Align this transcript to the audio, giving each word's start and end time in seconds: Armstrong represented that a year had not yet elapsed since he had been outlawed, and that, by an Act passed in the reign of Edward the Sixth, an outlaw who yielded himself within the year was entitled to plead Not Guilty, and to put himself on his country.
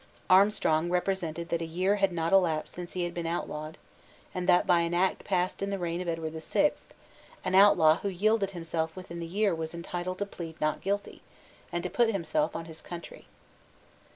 Armstrong 0.31 0.89
represented 0.89 1.49
that 1.49 1.61
a 1.61 1.63
year 1.63 1.97
had 1.97 2.11
not 2.11 2.31
yet 2.31 2.33
elapsed 2.33 2.73
since 2.73 2.93
he 2.93 3.03
had 3.03 3.13
been 3.13 3.27
outlawed, 3.27 3.77
and 4.33 4.49
that, 4.49 4.65
by 4.65 4.79
an 4.79 4.95
Act 4.95 5.23
passed 5.23 5.61
in 5.61 5.69
the 5.69 5.77
reign 5.77 6.01
of 6.01 6.07
Edward 6.07 6.31
the 6.33 6.41
Sixth, 6.41 6.91
an 7.45 7.53
outlaw 7.53 7.97
who 7.97 8.09
yielded 8.09 8.49
himself 8.49 8.95
within 8.95 9.19
the 9.19 9.27
year 9.27 9.53
was 9.53 9.75
entitled 9.75 10.17
to 10.17 10.25
plead 10.25 10.59
Not 10.59 10.81
Guilty, 10.81 11.21
and 11.71 11.83
to 11.83 11.89
put 11.91 12.09
himself 12.09 12.55
on 12.55 12.65
his 12.65 12.81
country. 12.81 13.27